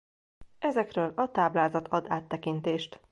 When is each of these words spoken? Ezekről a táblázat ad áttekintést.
Ezekről 0.59 1.13
a 1.15 1.31
táblázat 1.31 1.87
ad 1.87 2.05
áttekintést. 2.09 2.99